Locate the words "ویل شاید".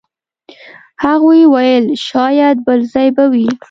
1.53-2.55